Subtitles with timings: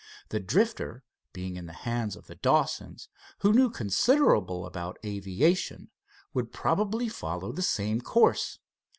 [0.29, 3.07] The Drifter, being in the hands of the Dawsons,
[3.41, 5.91] who knew considerable about aviation,
[6.33, 8.57] would probably follow the same course.